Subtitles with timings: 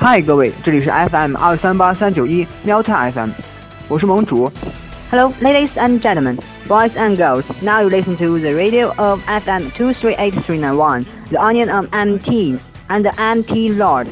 [0.00, 3.30] 嗨，各位，这里是 FM 二三八三九一喵太 FM，
[3.88, 4.50] 我是盟主。
[5.10, 7.44] Hello, ladies and gentlemen, boys and girls.
[7.62, 13.12] Now you listen to the radio of FM 238391, the onion of MT, and the
[13.16, 14.08] MT Lord.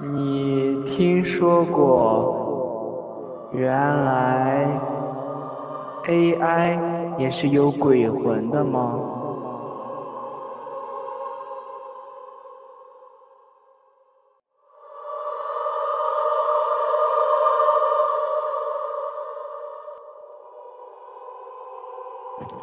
[0.00, 4.66] 你听说过，原来
[6.04, 9.00] AI 也是有鬼魂的吗？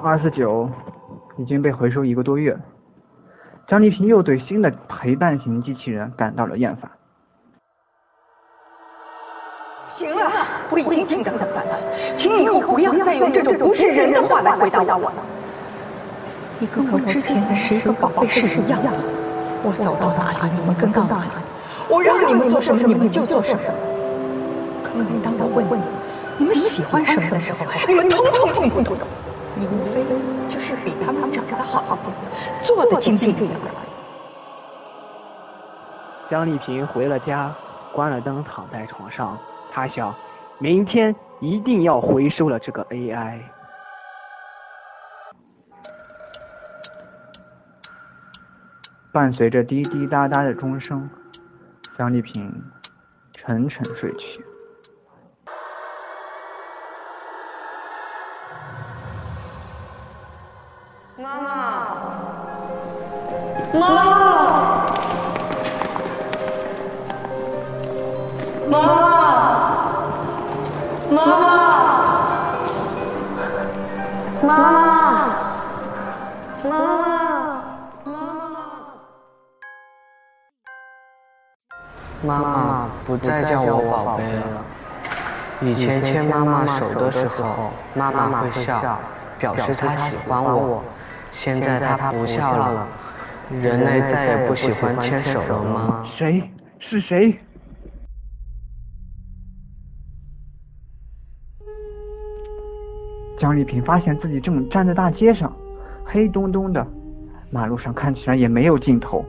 [0.00, 0.70] 二四九
[1.36, 2.58] 已经被回收一个多月，
[3.66, 6.90] 张丽萍又对新的陪伴型机器人感到了厌烦。
[9.86, 10.28] 行了，
[10.70, 11.78] 我已经听得很烦了，
[12.16, 15.12] 请你以后不要再用这种不是人的话来回答我。
[16.58, 18.90] 你跟我之前的十一个宝贝是一样的，
[19.62, 21.30] 我走到哪里你们跟到哪里，
[21.88, 23.60] 我让你们做什么你们就做什么。
[24.82, 25.84] 可每当我问你
[26.38, 28.96] 你们喜欢什么的时候，你们通通听不懂。
[29.54, 30.04] 你无非
[30.48, 33.48] 就是比他们长得好一点，做的精致一点。
[36.30, 37.54] 张丽萍回了家，
[37.92, 39.38] 关了灯，躺在床上。
[39.72, 40.14] 她想，
[40.58, 43.40] 明天一定要回收了这个 AI。
[49.10, 51.08] 伴随着滴滴答答的钟声，
[51.96, 52.52] 张丽萍
[53.32, 54.44] 沉沉睡去。
[61.16, 61.26] 妈，
[63.74, 64.07] 妈妈，
[76.68, 77.64] 妈妈，
[82.22, 84.64] 妈妈妈不再叫我宝贝了。
[85.62, 89.00] 以前牵妈妈手的时候，妈妈会笑，
[89.38, 90.84] 表示她喜欢我。
[91.32, 92.86] 现在她不笑了，
[93.50, 96.04] 人类再也不喜欢牵手了吗？
[96.16, 96.50] 谁？
[96.78, 97.40] 是谁？
[103.40, 105.52] 张丽萍发现自己正站在大街上，
[106.10, 106.86] 黑洞洞的，
[107.50, 109.22] 马路上看起来也没有尽头，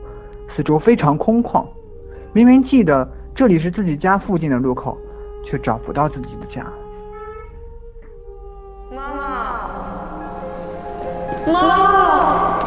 [0.48, 1.62] 四周非常空旷。
[2.32, 4.96] 明明记得这里是自己家附近的路口，
[5.44, 6.66] 却找不到自己的家。
[8.90, 9.60] 妈妈，
[11.52, 12.58] 妈妈。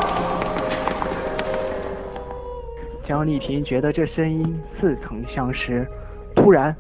[3.04, 5.88] 江丽萍觉得这声音似曾相识，
[6.36, 6.76] 突然，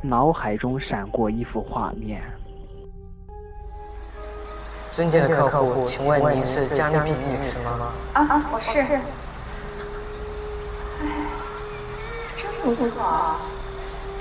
[0.00, 2.22] 脑海中闪过一幅画面。
[4.98, 7.92] 尊敬的客户，请问您是江丽萍女士吗？
[8.14, 8.80] 啊啊，我是。
[8.80, 9.00] 哎，
[12.34, 12.90] 真不错。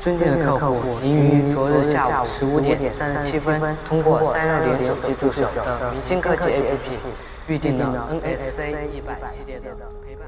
[0.01, 6.99] 尊敬的客户，您于昨日下午十五点三十七分通过三六零手机助手的明星科技 APP
[7.47, 9.71] 预定了 NSC 一百系列的
[10.05, 10.27] 陪伴。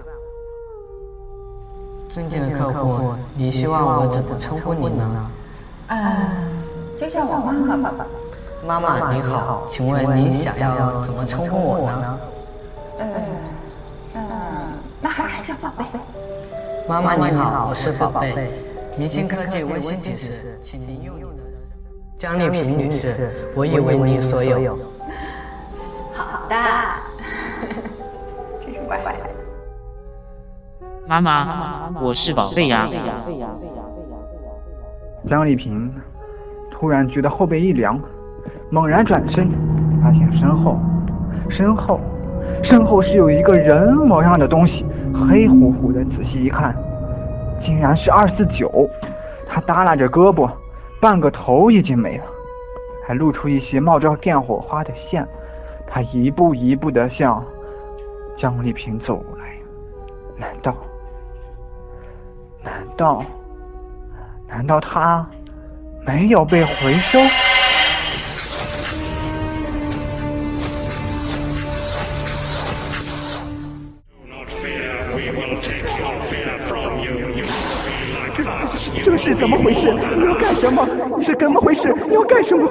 [2.09, 5.31] 尊敬的客户，你希望我怎么称呼您呢？
[5.89, 6.15] 嗯，
[6.97, 8.03] 就叫我妈妈吧。
[8.65, 12.19] 妈妈您好，请问您想要怎么称呼我呢？
[12.99, 13.05] 呃，
[14.15, 14.21] 嗯，
[15.01, 15.85] 那还是叫宝贝。
[16.87, 18.51] 妈妈您好，我是宝贝。
[18.97, 21.43] 明星科技温馨提示，请您用用的
[22.17, 24.77] 江丽萍女士，我已为您所有。
[26.11, 26.55] 好的，
[28.59, 29.15] 真是乖乖。
[31.07, 32.87] 妈妈，我是宝贝呀。
[35.27, 35.93] 张丽萍
[36.69, 37.97] 突然觉得后背一凉。
[38.69, 39.49] 猛然转身，
[40.01, 40.79] 发现身后，
[41.49, 41.99] 身后，
[42.63, 46.03] 身后是有一个人模样的东西，黑乎乎的。
[46.05, 46.75] 仔细一看，
[47.63, 48.89] 竟然是二四九。
[49.47, 50.49] 他耷拉着胳膊，
[51.01, 52.23] 半个头已经没了，
[53.07, 55.27] 还露出一些冒着电火花的线。
[55.87, 57.43] 他一步一步的向
[58.37, 59.57] 张丽萍走来。
[60.37, 60.75] 难道？
[62.63, 63.23] 难道？
[64.47, 65.27] 难道他
[66.05, 67.19] 没有被回收？
[79.23, 79.93] 是怎么回事？
[80.17, 80.87] 你要干什么？
[81.23, 81.93] 是怎么回事？
[82.07, 82.67] 你要干什么？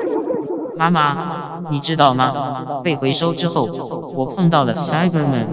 [0.76, 2.32] 妈妈，你知道吗？
[2.84, 3.68] 被回收之后，
[4.14, 5.46] 我碰到了 Cyberman，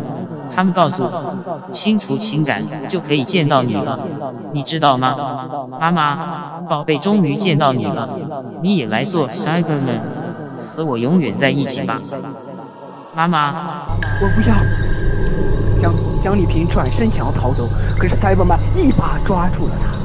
[0.55, 3.99] 他们告诉我，清除情感就可以见到你了，
[4.53, 5.15] 你知道吗？
[5.79, 8.07] 妈妈，宝贝终于见到你了，
[8.61, 10.01] 你也来做 Cyberman，
[10.75, 11.99] 和我永远在一起吧。
[13.15, 14.55] 妈妈，我不要。
[15.81, 15.93] 江
[16.23, 17.67] 江丽萍转身想要逃走，
[17.97, 20.04] 可是 Cyberman 一把抓住了她。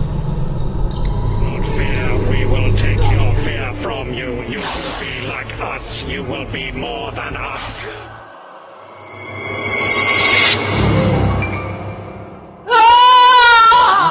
[1.81, 4.43] Fear, we will take your fear from you.
[4.47, 6.05] You will be like us.
[6.05, 7.83] You will be more than us.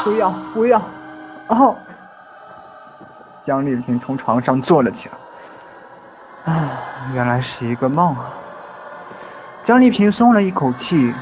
[0.04, 0.81] 不要不要！
[1.50, 1.77] 哦，
[3.45, 5.07] 江丽萍从床上坐了起
[6.45, 6.51] 来。
[6.51, 6.71] 啊，
[7.13, 8.33] 原来是一个梦啊！
[9.68, 11.13] 江丽萍松了一口气，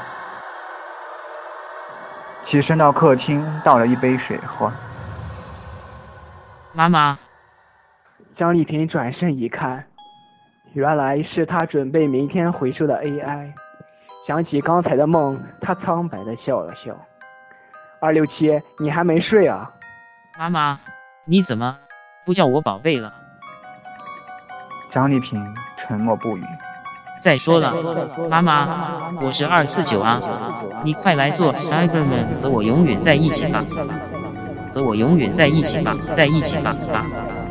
[2.46, 4.72] 起身到客厅倒了一杯水喝。
[6.78, 7.18] 妈妈，
[8.36, 9.88] 张丽萍转身一看，
[10.74, 13.52] 原来是她准备明天回收的 AI。
[14.28, 16.96] 想起刚才的梦，她苍白的笑了笑。
[18.00, 19.72] 二六七，你还没睡啊？
[20.38, 20.80] 妈妈，
[21.26, 21.76] 你怎么
[22.24, 23.12] 不叫我宝贝了？
[24.92, 25.44] 张丽萍
[25.78, 26.44] 沉默不语。
[27.24, 27.74] 再说了，
[28.30, 30.22] 妈妈，我是二四九啊，
[30.84, 33.66] 你快来做 Cyberman，和我永远在一起吧，
[34.78, 37.47] 和我永远在一起吧，在一起吧吧。